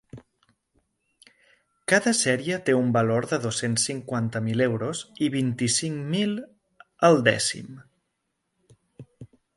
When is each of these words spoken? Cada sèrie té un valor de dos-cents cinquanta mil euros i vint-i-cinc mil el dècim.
Cada 1.93 2.13
sèrie 2.19 2.57
té 2.69 2.75
un 2.77 2.89
valor 2.95 3.27
de 3.33 3.39
dos-cents 3.45 3.85
cinquanta 3.91 4.41
mil 4.47 4.65
euros 4.67 5.03
i 5.27 5.31
vint-i-cinc 5.39 6.03
mil 6.17 6.35
el 7.11 7.23
dècim. 7.31 7.69